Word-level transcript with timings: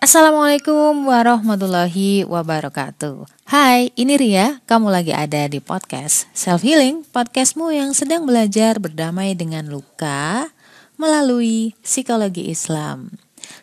Assalamualaikum 0.00 1.12
warahmatullahi 1.12 2.24
wabarakatuh. 2.24 3.28
Hai, 3.44 3.92
ini 4.00 4.16
Ria. 4.16 4.64
Kamu 4.64 4.88
lagi 4.88 5.12
ada 5.12 5.44
di 5.44 5.60
podcast 5.60 6.24
Self 6.32 6.64
Healing, 6.64 7.04
podcastmu 7.12 7.68
yang 7.68 7.92
sedang 7.92 8.24
belajar 8.24 8.80
berdamai 8.80 9.36
dengan 9.36 9.68
luka 9.68 10.48
melalui 10.96 11.76
psikologi 11.84 12.48
Islam. 12.48 13.12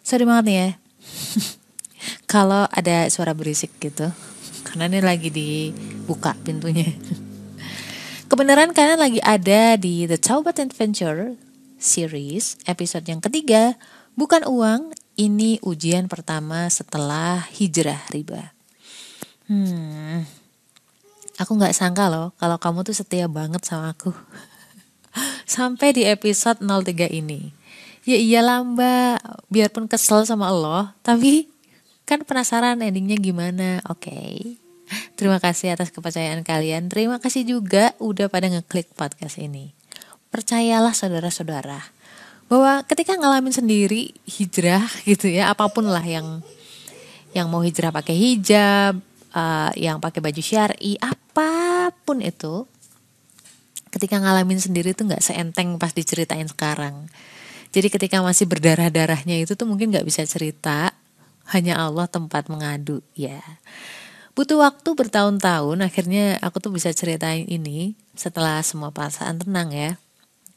Sorry 0.06 0.30
banget 0.30 0.46
nih 0.46 0.58
ya, 0.62 0.70
kalau 2.38 2.70
ada 2.70 3.10
suara 3.10 3.34
berisik 3.34 3.74
gitu, 3.82 4.06
karena 4.62 4.94
ini 4.94 5.02
lagi 5.02 5.34
dibuka 5.34 6.38
pintunya. 6.46 6.86
Kebenaran 8.30 8.78
kalian 8.78 9.02
lagi 9.02 9.18
ada 9.26 9.74
di 9.74 10.06
The 10.06 10.22
Taubat 10.22 10.62
Adventure 10.62 11.34
series 11.82 12.62
episode 12.70 13.10
yang 13.10 13.26
ketiga, 13.26 13.74
bukan 14.14 14.46
uang, 14.46 14.94
ini 15.18 15.58
ujian 15.66 16.06
pertama 16.06 16.70
setelah 16.70 17.42
hijrah 17.58 18.06
riba. 18.14 18.54
Hmm, 19.50 20.24
aku 21.42 21.52
nggak 21.58 21.74
sangka 21.74 22.08
loh 22.08 22.38
kalau 22.38 22.62
kamu 22.62 22.86
tuh 22.86 22.96
setia 22.96 23.26
banget 23.26 23.66
sama 23.66 23.98
aku. 23.98 24.14
Sampai 25.50 25.98
di 25.98 26.06
episode 26.06 26.62
03 26.62 27.10
ini. 27.10 27.52
Ya 28.08 28.16
iyalah 28.16 28.64
mbak, 28.64 29.20
biarpun 29.52 29.90
kesel 29.92 30.24
sama 30.24 30.48
Allah, 30.48 30.96
tapi 31.04 31.52
kan 32.08 32.24
penasaran 32.24 32.80
endingnya 32.80 33.20
gimana, 33.20 33.84
oke. 33.90 34.08
Okay. 34.08 34.56
Terima 35.20 35.44
kasih 35.44 35.76
atas 35.76 35.92
kepercayaan 35.92 36.48
kalian. 36.48 36.88
Terima 36.88 37.20
kasih 37.20 37.44
juga 37.44 37.92
udah 38.00 38.32
pada 38.32 38.48
ngeklik 38.48 38.88
podcast 38.96 39.36
ini. 39.36 39.76
Percayalah 40.32 40.96
saudara-saudara, 40.96 41.84
bahwa 42.48 42.84
ketika 42.88 43.16
ngalamin 43.20 43.52
sendiri 43.52 44.16
hijrah 44.24 44.88
gitu 45.04 45.28
ya 45.28 45.52
apa 45.52 45.68
pun 45.68 45.88
lah 45.88 46.04
yang 46.04 46.40
yang 47.36 47.52
mau 47.52 47.60
hijrah 47.60 47.92
pakai 47.92 48.16
hijab 48.16 49.04
uh, 49.36 49.72
yang 49.76 50.00
pakai 50.00 50.24
baju 50.24 50.42
syari 50.42 50.96
apa 51.04 51.92
pun 52.08 52.24
itu 52.24 52.64
ketika 53.92 54.20
ngalamin 54.20 54.60
sendiri 54.60 54.96
tuh 54.96 55.08
nggak 55.08 55.24
seenteng 55.24 55.80
pas 55.80 55.92
diceritain 55.92 56.48
sekarang. 56.48 57.08
Jadi 57.72 57.88
ketika 57.92 58.24
masih 58.24 58.48
berdarah 58.48 58.88
darahnya 58.88 59.36
itu 59.38 59.54
tuh 59.60 59.68
mungkin 59.68 59.92
nggak 59.92 60.08
bisa 60.08 60.24
cerita 60.24 60.96
hanya 61.52 61.84
Allah 61.84 62.08
tempat 62.08 62.48
mengadu 62.48 63.04
ya. 63.16 63.44
Butuh 64.38 64.62
waktu 64.62 64.90
bertahun-tahun 64.94 65.82
akhirnya 65.82 66.38
aku 66.46 66.62
tuh 66.62 66.72
bisa 66.72 66.94
ceritain 66.94 67.44
ini 67.50 67.98
setelah 68.14 68.62
semua 68.62 68.94
perasaan 68.94 69.42
tenang 69.42 69.74
ya 69.74 69.92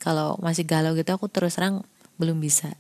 kalau 0.01 0.41
masih 0.41 0.65
galau 0.65 0.97
gitu 0.97 1.13
aku 1.13 1.29
terus 1.29 1.55
terang 1.55 1.85
belum 2.17 2.41
bisa 2.41 2.73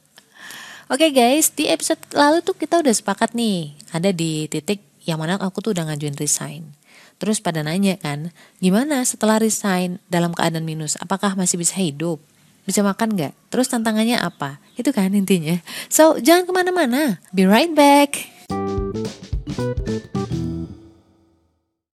Oke 0.91 1.07
okay 1.07 1.39
guys, 1.39 1.55
di 1.55 1.71
episode 1.71 2.03
lalu 2.19 2.43
tuh 2.43 2.59
kita 2.59 2.83
udah 2.83 2.91
sepakat 2.91 3.31
nih, 3.39 3.79
ada 3.95 4.11
di 4.11 4.51
titik 4.51 4.83
yang 5.07 5.23
mana 5.23 5.39
aku 5.39 5.63
tuh 5.63 5.71
udah 5.71 5.87
ngajuin 5.87 6.19
resign. 6.19 6.67
Terus 7.15 7.39
pada 7.39 7.63
nanya 7.63 7.95
kan, 7.95 8.35
gimana 8.59 9.07
setelah 9.07 9.39
resign 9.39 10.03
dalam 10.11 10.35
keadaan 10.35 10.67
minus, 10.67 10.99
apakah 10.99 11.39
masih 11.39 11.63
bisa 11.63 11.79
hidup? 11.79 12.19
Bisa 12.67 12.83
makan 12.83 13.15
nggak? 13.15 13.31
Terus 13.55 13.71
tantangannya 13.71 14.19
apa? 14.19 14.59
Itu 14.75 14.91
kan 14.91 15.15
intinya. 15.15 15.63
So, 15.87 16.19
jangan 16.19 16.51
ke 16.51 16.53
mana-mana. 16.59 17.23
Be 17.31 17.47
right 17.47 17.71
back. 17.71 18.27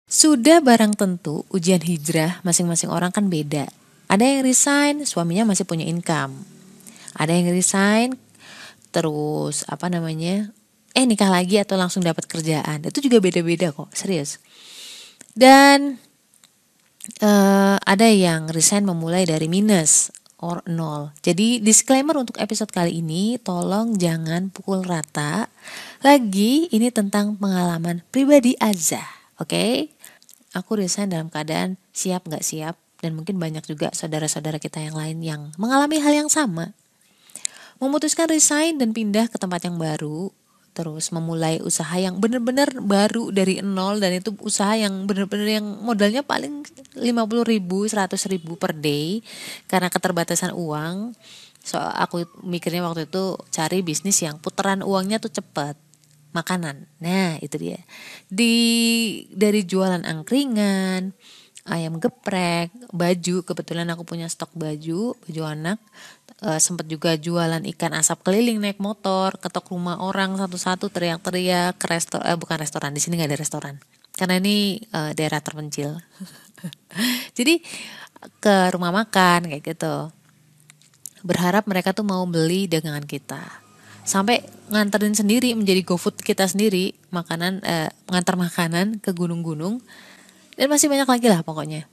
Sudah 0.07 0.63
barang 0.63 0.95
tentu 0.95 1.43
ujian 1.51 1.83
hijrah 1.83 2.39
masing-masing 2.47 2.87
orang 2.87 3.11
kan 3.11 3.27
beda. 3.27 3.67
Ada 4.05 4.23
yang 4.23 4.41
resign, 4.45 4.95
suaminya 5.03 5.49
masih 5.49 5.65
punya 5.65 5.85
income. 5.85 6.45
Ada 7.17 7.31
yang 7.33 7.49
resign, 7.49 8.19
terus 8.93 9.65
apa 9.65 9.89
namanya, 9.89 10.53
eh 10.93 11.05
nikah 11.07 11.31
lagi 11.31 11.57
atau 11.57 11.75
langsung 11.75 12.05
dapat 12.05 12.29
kerjaan. 12.29 12.85
Itu 12.85 13.01
juga 13.01 13.17
beda-beda 13.17 13.73
kok, 13.73 13.89
serius. 13.97 14.37
Dan 15.33 15.97
uh, 17.25 17.77
ada 17.81 18.07
yang 18.07 18.47
resign 18.53 18.85
memulai 18.85 19.25
dari 19.25 19.49
minus 19.49 20.13
or 20.37 20.61
nol. 20.69 21.09
Jadi 21.25 21.59
disclaimer 21.63 22.13
untuk 22.15 22.37
episode 22.37 22.69
kali 22.69 23.01
ini, 23.01 23.41
tolong 23.41 23.97
jangan 23.97 24.53
pukul 24.53 24.85
rata. 24.85 25.49
Lagi 26.05 26.69
ini 26.69 26.93
tentang 26.93 27.33
pengalaman 27.41 28.05
pribadi 28.13 28.53
aja, 28.61 29.01
oke? 29.41 29.49
Okay? 29.49 29.71
Aku 30.53 30.79
resign 30.79 31.11
dalam 31.11 31.27
keadaan 31.27 31.75
siap 31.91 32.29
nggak 32.29 32.45
siap 32.45 32.84
dan 33.05 33.13
mungkin 33.13 33.37
banyak 33.37 33.61
juga 33.69 33.93
saudara-saudara 33.93 34.57
kita 34.57 34.81
yang 34.81 34.97
lain 34.97 35.21
yang 35.21 35.41
mengalami 35.61 36.01
hal 36.01 36.25
yang 36.25 36.29
sama. 36.33 36.73
Memutuskan 37.77 38.25
resign 38.25 38.81
dan 38.81 38.97
pindah 38.97 39.29
ke 39.29 39.37
tempat 39.37 39.61
yang 39.69 39.77
baru, 39.77 40.33
terus 40.73 41.13
memulai 41.13 41.61
usaha 41.61 41.93
yang 42.01 42.17
benar-benar 42.17 42.81
baru 42.81 43.29
dari 43.29 43.61
nol 43.61 44.01
dan 44.01 44.17
itu 44.17 44.33
usaha 44.41 44.73
yang 44.73 45.05
benar-benar 45.05 45.61
yang 45.61 45.67
modalnya 45.85 46.25
paling 46.25 46.65
50 46.97 47.05
ribu, 47.45 47.85
100 47.85 48.17
ribu 48.25 48.57
per 48.57 48.73
day 48.73 49.21
karena 49.69 49.93
keterbatasan 49.93 50.57
uang. 50.57 51.13
So 51.61 51.77
aku 51.77 52.25
mikirnya 52.41 52.81
waktu 52.81 53.05
itu 53.05 53.37
cari 53.53 53.85
bisnis 53.85 54.17
yang 54.25 54.41
putaran 54.41 54.81
uangnya 54.81 55.21
tuh 55.21 55.29
cepat 55.29 55.77
makanan. 56.35 56.91
Nah, 56.99 57.39
itu 57.39 57.55
dia. 57.55 57.79
Di 58.27 58.53
dari 59.31 59.63
jualan 59.63 60.03
angkringan, 60.03 61.15
ayam 61.65 61.97
geprek, 61.97 62.69
baju, 62.93 63.41
kebetulan 63.41 63.89
aku 63.89 64.05
punya 64.05 64.29
stok 64.29 64.53
baju, 64.53 65.17
baju 65.17 65.41
anak. 65.43 65.81
E, 66.37 66.61
sempat 66.61 66.85
juga 66.85 67.17
jualan 67.17 67.65
ikan 67.73 67.97
asap 67.97 68.21
keliling 68.21 68.61
naik 68.61 68.77
motor, 68.77 69.33
ketok 69.41 69.73
rumah 69.73 69.97
orang 69.97 70.37
satu-satu 70.37 70.93
teriak-teriak 70.93 71.81
ke 71.81 71.85
restoran, 71.89 72.25
eh, 72.29 72.37
bukan 72.37 72.57
restoran, 72.61 72.93
di 72.93 73.01
sini 73.01 73.17
nggak 73.17 73.29
ada 73.33 73.39
restoran. 73.41 73.75
Karena 74.13 74.37
ini 74.37 74.77
e, 74.77 74.99
daerah 75.17 75.41
terpencil. 75.41 75.97
Jadi 77.37 77.59
ke 78.39 78.55
rumah 78.71 78.93
makan 78.93 79.49
kayak 79.49 79.65
gitu. 79.65 80.13
Berharap 81.25 81.65
mereka 81.65 81.97
tuh 81.97 82.05
mau 82.05 82.21
beli 82.29 82.69
dagangan 82.69 83.03
kita. 83.03 83.41
Sampai 84.05 84.45
nganterin 84.69 85.17
sendiri 85.17 85.57
menjadi 85.57 85.81
GoFood 85.81 86.21
kita 86.21 86.45
sendiri, 86.45 86.93
makanan 87.09 87.65
eh, 87.65 87.89
ngantar 88.05 88.37
makanan 88.37 89.01
ke 89.01 89.17
gunung-gunung 89.17 89.81
dan 90.55 90.71
masih 90.71 90.87
banyak 90.87 91.07
lagi 91.07 91.27
lah 91.27 91.43
pokoknya. 91.43 91.87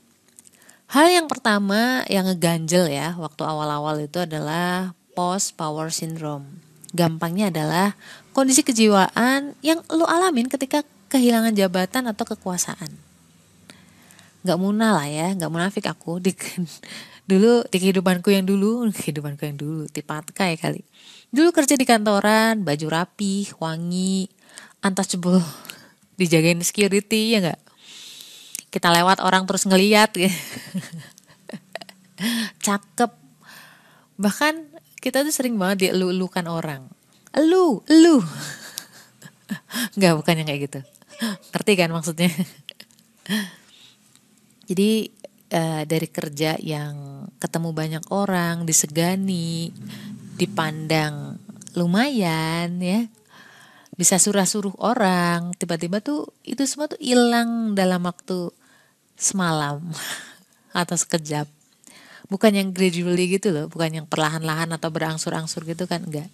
Hal 0.93 1.09
yang 1.09 1.25
pertama 1.25 2.05
yang 2.06 2.28
ngeganjel 2.28 2.93
ya 2.93 3.17
waktu 3.17 3.43
awal-awal 3.43 3.97
itu 4.03 4.23
adalah 4.23 4.93
post 5.17 5.56
power 5.56 5.89
syndrome. 5.89 6.61
Gampangnya 6.93 7.49
adalah 7.49 7.97
kondisi 8.37 8.61
kejiwaan 8.61 9.56
yang 9.65 9.81
lo 9.89 10.05
alamin 10.05 10.53
ketika 10.53 10.84
kehilangan 11.09 11.56
jabatan 11.56 12.12
atau 12.12 12.25
kekuasaan. 12.28 12.93
Gak 14.43 14.59
munah 14.59 14.93
lah 14.93 15.09
ya, 15.09 15.33
gak 15.33 15.49
munafik 15.49 15.89
aku 15.89 16.21
di 16.25 16.37
dulu 17.25 17.65
di 17.72 17.77
kehidupanku 17.81 18.28
yang 18.28 18.45
dulu, 18.45 18.84
kehidupanku 18.97 19.49
yang 19.49 19.56
dulu, 19.56 19.89
tipatka 19.89 20.53
ya 20.53 20.61
kali. 20.61 20.84
Dulu 21.33 21.56
kerja 21.56 21.81
di 21.81 21.89
kantoran, 21.89 22.61
baju 22.61 22.87
rapi, 22.93 23.49
wangi, 23.56 24.28
untouchable, 24.84 25.41
dijagain 26.21 26.61
security 26.61 27.33
ya 27.33 27.41
nggak 27.41 27.72
kita 28.72 28.88
lewat 28.88 29.21
orang 29.21 29.44
terus 29.44 29.69
ngeliat 29.69 30.10
gitu. 30.16 30.33
cakep. 32.65 33.12
Bahkan 34.16 34.55
kita 35.03 35.27
tuh 35.27 35.34
sering 35.34 35.60
banget 35.60 35.91
dielu-elukan 35.91 36.47
orang. 36.49 36.88
Elu 37.37 37.84
elu 37.88 38.25
nggak 39.97 40.12
bukan 40.16 40.34
yang 40.41 40.49
kayak 40.49 40.62
gitu. 40.69 40.81
Ngerti 41.53 41.72
kan 41.77 41.91
maksudnya? 41.93 42.31
Jadi 44.69 45.10
uh, 45.53 45.83
dari 45.84 46.09
kerja 46.09 46.56
yang 46.56 47.27
ketemu 47.37 47.69
banyak 47.77 48.04
orang 48.09 48.65
disegani 48.65 49.69
dipandang 50.41 51.37
lumayan 51.77 52.81
ya. 52.81 53.04
Bisa 53.93 54.16
surah 54.16 54.49
suruh 54.49 54.72
orang 54.80 55.53
tiba-tiba 55.60 56.01
tuh 56.01 56.33
itu 56.48 56.65
semua 56.65 56.89
tuh 56.89 57.01
hilang 57.03 57.77
dalam 57.77 58.01
waktu 58.09 58.61
semalam 59.18 59.82
atau 60.82 60.97
sekejap. 60.97 61.48
Bukan 62.32 62.53
yang 62.56 62.72
gradually 62.72 63.36
gitu 63.36 63.53
loh, 63.53 63.68
bukan 63.68 64.03
yang 64.03 64.06
perlahan-lahan 64.09 64.72
atau 64.72 64.88
berangsur-angsur 64.88 65.68
gitu 65.68 65.84
kan 65.84 66.00
enggak. 66.00 66.32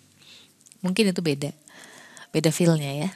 Mungkin 0.78 1.10
itu 1.10 1.18
beda. 1.18 1.50
Beda 2.30 2.54
feelnya 2.54 2.94
ya. 2.94 3.10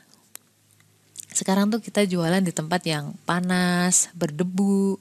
Sekarang 1.32 1.70
tuh 1.70 1.78
kita 1.78 2.04
jualan 2.04 2.42
di 2.42 2.50
tempat 2.50 2.82
yang 2.84 3.14
panas, 3.24 4.10
berdebu, 4.12 4.98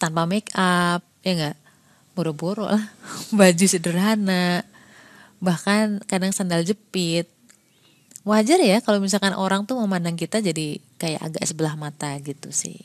tanpa 0.00 0.24
make 0.24 0.48
up, 0.54 1.02
ya 1.26 1.32
enggak? 1.34 1.56
Boro-boro 2.12 2.70
lah, 2.70 2.84
baju 3.38 3.66
sederhana, 3.66 4.62
bahkan 5.42 5.98
kadang 6.06 6.30
sandal 6.30 6.62
jepit. 6.62 7.26
Wajar 8.22 8.62
ya 8.62 8.78
kalau 8.78 9.02
misalkan 9.02 9.34
orang 9.34 9.66
tuh 9.66 9.74
memandang 9.82 10.14
kita 10.14 10.38
jadi 10.38 10.78
kayak 11.02 11.20
agak 11.26 11.42
sebelah 11.42 11.74
mata 11.74 12.14
gitu 12.22 12.54
sih. 12.54 12.78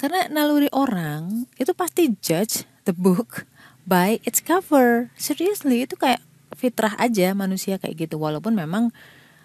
Karena 0.00 0.24
naluri 0.32 0.72
orang 0.72 1.44
itu 1.60 1.76
pasti 1.76 2.16
judge 2.24 2.64
the 2.88 2.96
book 2.96 3.44
by 3.84 4.16
its 4.24 4.40
cover. 4.40 5.12
Seriously 5.20 5.84
itu 5.84 5.92
kayak 6.00 6.24
fitrah 6.56 6.96
aja 6.96 7.36
manusia 7.36 7.76
kayak 7.76 8.08
gitu. 8.08 8.16
Walaupun 8.16 8.56
memang 8.56 8.96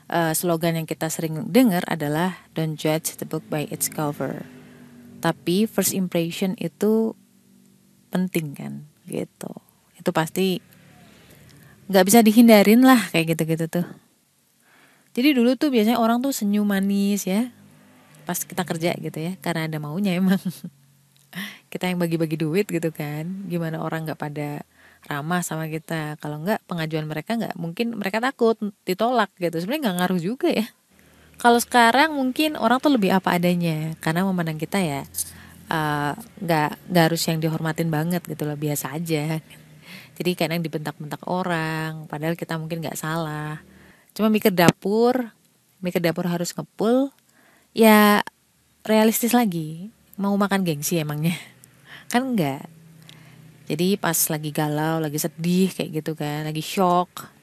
uh, 0.08 0.32
slogan 0.32 0.80
yang 0.80 0.88
kita 0.88 1.12
sering 1.12 1.52
dengar 1.52 1.84
adalah 1.92 2.40
don't 2.56 2.80
judge 2.80 3.20
the 3.20 3.28
book 3.28 3.44
by 3.52 3.68
its 3.68 3.92
cover. 3.92 4.48
Tapi 5.20 5.68
first 5.68 5.92
impression 5.92 6.56
itu 6.56 7.20
penting 8.08 8.56
kan, 8.56 8.74
gitu. 9.12 9.52
Itu 10.00 10.16
pasti 10.16 10.64
nggak 11.92 12.06
bisa 12.08 12.24
dihindarin 12.24 12.80
lah 12.80 13.12
kayak 13.12 13.36
gitu-gitu 13.36 13.68
tuh. 13.68 13.88
Jadi 15.16 15.36
dulu 15.36 15.56
tuh 15.56 15.72
biasanya 15.72 16.00
orang 16.00 16.20
tuh 16.20 16.36
senyum 16.36 16.68
manis 16.68 17.24
ya 17.24 17.55
pas 18.26 18.42
kita 18.42 18.66
kerja 18.66 18.98
gitu 18.98 19.18
ya 19.22 19.34
karena 19.40 19.70
ada 19.70 19.78
maunya 19.78 20.18
emang. 20.18 20.42
Kita 21.72 21.92
yang 21.92 22.00
bagi-bagi 22.00 22.40
duit 22.40 22.64
gitu 22.72 22.90
kan 22.96 23.28
gimana 23.52 23.84
orang 23.84 24.08
nggak 24.08 24.16
pada 24.16 24.64
ramah 25.06 25.44
sama 25.44 25.68
kita. 25.68 26.16
Kalau 26.24 26.40
nggak 26.40 26.64
pengajuan 26.64 27.04
mereka 27.04 27.36
nggak 27.36 27.60
mungkin 27.60 28.00
mereka 28.00 28.24
takut 28.24 28.56
ditolak 28.88 29.30
gitu. 29.36 29.60
Sebenarnya 29.60 29.92
nggak 29.92 29.98
ngaruh 30.00 30.22
juga 30.24 30.48
ya. 30.48 30.66
Kalau 31.36 31.60
sekarang 31.60 32.16
mungkin 32.16 32.56
orang 32.56 32.80
tuh 32.80 32.96
lebih 32.96 33.12
apa 33.12 33.36
adanya 33.36 33.92
karena 34.00 34.24
memandang 34.24 34.56
kita 34.56 34.80
ya 34.80 35.04
eh, 35.68 36.14
nggak 36.40 36.70
uh, 36.72 36.78
nggak 36.88 37.04
harus 37.12 37.22
yang 37.28 37.44
dihormatin 37.44 37.92
banget 37.92 38.24
gitu 38.24 38.48
loh 38.48 38.56
biasa 38.56 38.96
aja. 38.96 39.44
Jadi 40.16 40.32
kadang 40.40 40.64
dibentak-bentak 40.64 41.28
orang 41.28 42.08
padahal 42.08 42.40
kita 42.40 42.56
mungkin 42.56 42.80
nggak 42.80 42.96
salah. 42.96 43.60
Cuma 44.16 44.32
mikir 44.32 44.56
dapur 44.56 45.36
mikir 45.84 46.02
dapur 46.02 46.26
harus 46.26 46.50
ngepul 46.56 47.12
ya 47.76 48.24
realistis 48.88 49.36
lagi. 49.36 49.92
Mau 50.16 50.34
makan 50.40 50.64
gengsi 50.64 50.96
emangnya? 50.96 51.36
Kan 52.12 52.34
enggak. 52.34 52.72
Jadi 53.68 54.00
pas 54.00 54.16
lagi 54.32 54.50
galau 54.54 55.02
lagi 55.02 55.18
sedih 55.18 55.74
kayak 55.74 55.90
gitu 56.02 56.14
kan 56.14 56.46
lagi 56.46 56.62
shock 56.62 57.34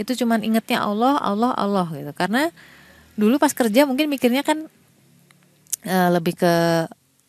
itu 0.00 0.24
cuman 0.24 0.40
ingetnya 0.40 0.80
Allah 0.80 1.20
Allah 1.20 1.52
Allah 1.58 1.86
gitu. 1.92 2.08
Karena 2.16 2.48
dulu 3.18 3.36
pas 3.36 3.52
kerja 3.52 3.84
mungkin 3.84 4.08
mikirnya 4.08 4.46
kan 4.46 4.70
uh, 5.84 6.08
lebih 6.14 6.38
ke 6.38 6.54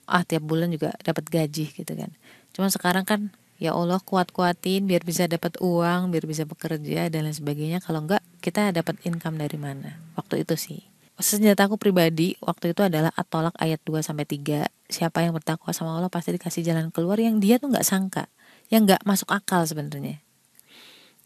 ah 0.09 0.23
tiap 0.23 0.45
bulan 0.45 0.71
juga 0.71 0.95
dapat 1.03 1.27
gaji 1.27 1.65
gitu 1.73 1.93
kan. 1.97 2.13
Cuman 2.55 2.69
sekarang 2.71 3.03
kan 3.03 3.33
ya 3.59 3.75
Allah 3.75 3.99
kuat-kuatin 3.99 4.87
biar 4.87 5.03
bisa 5.03 5.27
dapat 5.27 5.59
uang 5.59 6.13
biar 6.13 6.23
bisa 6.23 6.47
bekerja 6.47 7.11
dan 7.11 7.27
lain 7.27 7.35
sebagainya. 7.35 7.83
Kalau 7.83 8.05
enggak 8.05 8.23
kita 8.39 8.71
dapat 8.71 9.01
income 9.03 9.35
dari 9.35 9.57
mana? 9.59 9.99
Waktu 10.15 10.47
itu 10.47 10.55
sih 10.55 10.88
senjata 11.19 11.67
aku 11.67 11.75
pribadi 11.75 12.39
waktu 12.39 12.71
itu 12.71 12.79
adalah 12.79 13.11
atolak 13.13 13.51
ayat 13.59 13.83
2 13.83 13.99
sampai 13.99 14.23
3. 14.23 14.71
Siapa 14.87 15.19
yang 15.21 15.35
bertakwa 15.35 15.69
sama 15.75 15.99
Allah 15.99 16.07
pasti 16.07 16.31
dikasih 16.31 16.63
jalan 16.63 16.89
keluar 16.89 17.19
yang 17.19 17.43
dia 17.43 17.59
tuh 17.59 17.69
nggak 17.69 17.83
sangka, 17.83 18.31
yang 18.71 18.87
nggak 18.87 19.03
masuk 19.03 19.27
akal 19.29 19.61
sebenarnya. 19.67 20.23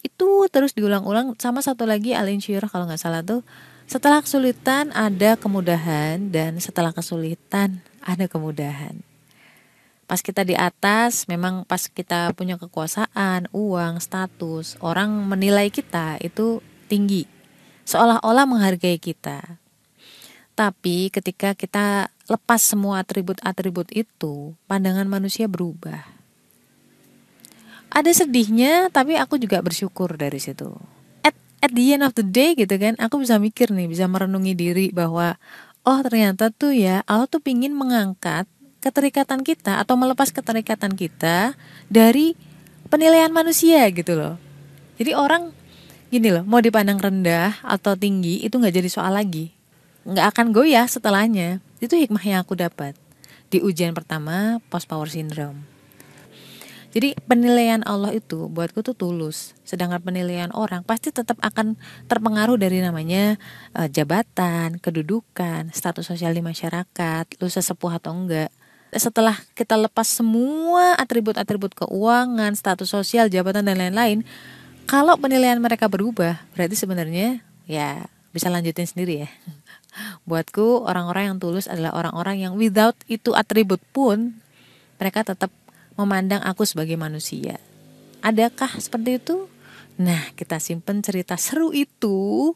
Itu 0.03 0.49
terus 0.51 0.75
diulang-ulang 0.75 1.37
sama 1.39 1.63
satu 1.63 1.87
lagi 1.87 2.11
Alin 2.11 2.43
Syirah 2.43 2.67
kalau 2.67 2.89
nggak 2.89 2.99
salah 2.99 3.23
tuh 3.23 3.45
setelah 3.87 4.19
kesulitan 4.19 4.91
ada 4.91 5.37
kemudahan 5.37 6.33
dan 6.33 6.57
setelah 6.59 6.91
kesulitan 6.91 7.79
ada 8.03 8.25
kemudahan. 8.27 8.99
Pas 10.03 10.19
kita 10.19 10.43
di 10.43 10.57
atas, 10.57 11.29
memang 11.31 11.63
pas 11.63 11.87
kita 11.87 12.35
punya 12.35 12.59
kekuasaan, 12.59 13.47
uang, 13.55 14.03
status, 14.03 14.75
orang 14.83 15.09
menilai 15.23 15.71
kita 15.71 16.19
itu 16.19 16.59
tinggi. 16.91 17.23
Seolah-olah 17.87 18.43
menghargai 18.43 18.99
kita 18.99 19.62
tapi 20.53 21.09
ketika 21.09 21.57
kita 21.57 22.13
lepas 22.29 22.61
semua 22.61 23.01
atribut-atribut 23.01 23.89
itu, 23.91 24.53
pandangan 24.69 25.09
manusia 25.09 25.49
berubah. 25.49 26.05
Ada 27.93 28.25
sedihnya, 28.25 28.89
tapi 28.89 29.17
aku 29.17 29.37
juga 29.37 29.61
bersyukur 29.61 30.13
dari 30.17 30.37
situ. 30.41 30.73
At, 31.21 31.33
at 31.61 31.71
the 31.73 31.93
end 31.93 32.05
of 32.05 32.13
the 32.17 32.25
day 32.25 32.57
gitu 32.57 32.73
kan, 32.77 32.97
aku 32.97 33.21
bisa 33.21 33.37
mikir 33.37 33.69
nih, 33.69 33.89
bisa 33.89 34.09
merenungi 34.09 34.53
diri 34.53 34.85
bahwa 34.89 35.37
oh 35.85 35.99
ternyata 36.01 36.49
tuh 36.49 36.73
ya 36.73 37.05
Allah 37.05 37.29
tuh 37.29 37.43
pingin 37.43 37.75
mengangkat 37.75 38.49
keterikatan 38.81 39.45
kita 39.45 39.81
atau 39.81 39.93
melepas 39.97 40.29
keterikatan 40.33 40.97
kita 40.97 41.53
dari 41.89 42.33
penilaian 42.89 43.29
manusia 43.29 43.85
gitu 43.93 44.17
loh. 44.17 44.35
Jadi 44.97 45.13
orang 45.13 45.53
gini 46.09 46.29
loh, 46.29 46.45
mau 46.45 46.61
dipandang 46.61 46.97
rendah 46.97 47.61
atau 47.61 47.97
tinggi 47.97 48.41
itu 48.41 48.53
nggak 48.57 48.73
jadi 48.73 48.89
soal 48.89 49.17
lagi 49.17 49.62
nggak 50.03 50.27
akan 50.35 50.47
goyah 50.51 50.87
setelahnya. 50.87 51.63
Itu 51.79 51.99
hikmah 51.99 52.23
yang 52.23 52.39
aku 52.43 52.55
dapat 52.55 52.95
di 53.51 53.61
ujian 53.61 53.93
pertama 53.93 54.59
post 54.71 54.87
power 54.87 55.07
syndrome. 55.07 55.73
Jadi 56.93 57.17
penilaian 57.25 57.81
Allah 57.89 58.13
itu 58.13 58.45
buatku 58.53 58.85
tuh 58.85 58.93
tulus. 58.93 59.57
Sedangkan 59.65 59.97
penilaian 59.97 60.53
orang 60.53 60.85
pasti 60.85 61.09
tetap 61.09 61.41
akan 61.41 61.73
terpengaruh 62.05 62.53
dari 62.53 62.85
namanya 62.85 63.41
uh, 63.73 63.89
jabatan 63.89 64.77
kedudukan 64.77 65.73
status 65.73 66.05
sosial 66.05 66.37
di 66.37 66.45
masyarakat 66.45 67.25
lu 67.41 67.49
sesepuh 67.49 67.97
atau 67.97 68.13
enggak. 68.13 68.53
Setelah 68.93 69.33
kita 69.57 69.73
lepas 69.73 70.05
semua 70.05 70.93
atribut-atribut 71.01 71.73
keuangan, 71.73 72.53
status 72.53 72.93
sosial, 72.93 73.25
jabatan 73.25 73.65
dan 73.65 73.81
lain-lain, 73.81 74.21
kalau 74.85 75.17
penilaian 75.17 75.57
mereka 75.57 75.89
berubah, 75.89 76.45
berarti 76.53 76.77
sebenarnya 76.77 77.41
ya 77.65 78.05
bisa 78.29 78.53
lanjutin 78.53 78.85
sendiri 78.85 79.25
ya. 79.25 79.29
Buatku 80.25 80.85
orang-orang 80.85 81.33
yang 81.33 81.37
tulus 81.37 81.69
adalah 81.69 81.93
orang-orang 81.93 82.49
yang 82.49 82.53
without 82.57 82.97
itu 83.05 83.33
atribut 83.37 83.79
pun 83.93 84.37
mereka 84.97 85.21
tetap 85.21 85.53
memandang 85.93 86.41
aku 86.41 86.65
sebagai 86.65 86.97
manusia. 86.97 87.61
Adakah 88.25 88.79
seperti 88.81 89.21
itu? 89.21 89.45
Nah, 89.99 90.33
kita 90.33 90.57
simpen 90.57 91.05
cerita 91.05 91.37
seru 91.37 91.69
itu 91.69 92.51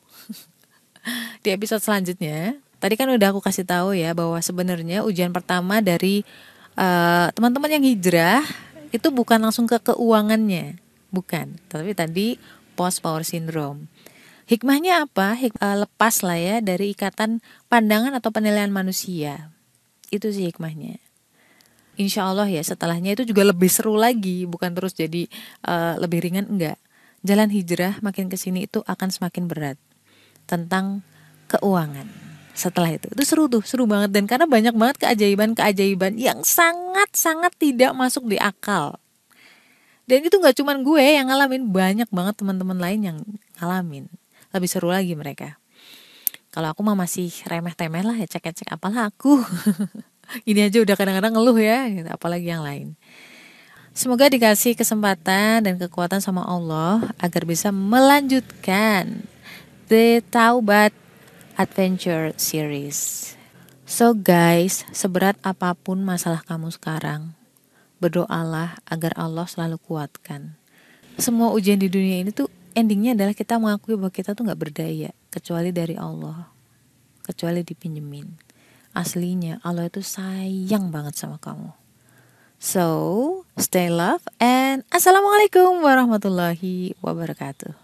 di 1.44 1.50
episode 1.54 1.84
selanjutnya. 1.84 2.58
Tadi 2.78 2.94
kan 2.94 3.10
udah 3.10 3.34
aku 3.34 3.42
kasih 3.42 3.66
tahu 3.66 3.98
ya 3.98 4.14
bahwa 4.14 4.38
sebenarnya 4.42 5.02
ujian 5.02 5.34
pertama 5.34 5.82
dari 5.82 6.22
uh, 6.78 7.30
teman-teman 7.34 7.74
yang 7.74 7.84
hijrah 7.86 8.46
itu 8.94 9.10
bukan 9.10 9.42
langsung 9.42 9.66
ke 9.66 9.82
keuangannya, 9.82 10.78
bukan. 11.10 11.58
Tapi 11.70 11.92
tadi 11.98 12.38
post 12.78 13.02
power 13.02 13.26
syndrome. 13.26 13.90
Hikmahnya 14.48 15.04
apa? 15.04 15.36
Hik 15.36 15.60
uh, 15.60 15.84
lepas 15.84 16.24
lah 16.24 16.40
ya 16.40 16.64
dari 16.64 16.96
ikatan 16.96 17.44
pandangan 17.68 18.16
atau 18.16 18.32
penilaian 18.32 18.72
manusia. 18.72 19.52
Itu 20.08 20.32
sih 20.32 20.48
hikmahnya. 20.48 21.04
Insya 22.00 22.32
Allah 22.32 22.48
ya 22.48 22.64
setelahnya 22.64 23.20
itu 23.20 23.28
juga 23.28 23.44
lebih 23.44 23.68
seru 23.68 24.00
lagi, 24.00 24.48
bukan 24.48 24.72
terus 24.72 24.96
jadi 24.96 25.28
uh, 25.68 26.00
lebih 26.00 26.24
ringan 26.24 26.48
enggak. 26.48 26.80
Jalan 27.28 27.52
hijrah 27.52 28.00
makin 28.00 28.32
ke 28.32 28.40
sini 28.40 28.72
itu 28.72 28.80
akan 28.88 29.12
semakin 29.12 29.52
berat 29.52 29.76
tentang 30.48 31.04
keuangan. 31.52 32.08
Setelah 32.56 32.96
itu 32.96 33.12
itu 33.12 33.24
seru 33.28 33.52
tuh, 33.52 33.68
seru 33.68 33.84
banget 33.84 34.16
dan 34.16 34.32
karena 34.32 34.48
banyak 34.48 34.72
banget 34.80 34.96
keajaiban-keajaiban 35.04 36.16
yang 36.16 36.40
sangat-sangat 36.48 37.52
tidak 37.60 37.92
masuk 37.92 38.24
di 38.32 38.40
akal. 38.40 38.96
Dan 40.08 40.24
itu 40.24 40.40
nggak 40.40 40.56
cuman 40.56 40.88
gue 40.88 41.04
yang 41.04 41.28
ngalamin, 41.28 41.68
banyak 41.68 42.08
banget 42.16 42.40
teman-teman 42.40 42.80
lain 42.80 43.00
yang 43.04 43.18
ngalamin 43.60 44.08
lebih 44.54 44.70
seru 44.70 44.92
lagi 44.92 45.14
mereka 45.18 45.58
kalau 46.52 46.72
aku 46.72 46.82
mah 46.82 46.96
masih 46.96 47.32
remeh-temeh 47.46 48.04
lah 48.04 48.16
ya 48.16 48.28
cek-cek 48.28 48.72
apalah 48.72 49.12
aku 49.12 49.42
ini 50.50 50.68
aja 50.68 50.84
udah 50.84 50.96
kadang-kadang 50.96 51.34
ngeluh 51.36 51.58
ya 51.60 51.88
gitu, 51.92 52.10
apalagi 52.12 52.48
yang 52.52 52.64
lain 52.64 52.96
Semoga 53.98 54.30
dikasih 54.30 54.78
kesempatan 54.78 55.66
dan 55.66 55.74
kekuatan 55.82 56.22
sama 56.22 56.46
Allah 56.46 57.10
agar 57.18 57.50
bisa 57.50 57.74
melanjutkan 57.74 59.26
The 59.90 60.22
Taubat 60.22 60.94
Adventure 61.58 62.30
Series. 62.38 63.34
So 63.90 64.14
guys, 64.14 64.86
seberat 64.94 65.42
apa 65.42 65.74
pun 65.74 66.06
masalah 66.06 66.46
kamu 66.46 66.70
sekarang, 66.78 67.34
berdoalah 67.98 68.78
agar 68.86 69.18
Allah 69.18 69.50
selalu 69.50 69.82
kuatkan. 69.82 70.54
Semua 71.18 71.50
ujian 71.50 71.82
di 71.82 71.90
dunia 71.90 72.22
ini 72.22 72.30
tuh 72.30 72.54
endingnya 72.78 73.18
adalah 73.18 73.34
kita 73.34 73.58
mengakui 73.58 73.98
bahwa 73.98 74.14
kita 74.14 74.38
tuh 74.38 74.46
nggak 74.46 74.62
berdaya 74.62 75.10
kecuali 75.34 75.74
dari 75.74 75.98
Allah. 75.98 76.54
Kecuali 77.26 77.66
dipinjemin. 77.66 78.30
Aslinya 78.94 79.58
Allah 79.66 79.90
itu 79.90 80.06
sayang 80.06 80.94
banget 80.94 81.18
sama 81.18 81.42
kamu. 81.42 81.74
So 82.58 82.86
stay 83.58 83.94
love 83.94 84.26
and 84.42 84.82
assalamualaikum 84.90 85.86
warahmatullahi 85.86 86.98
wabarakatuh 87.06 87.78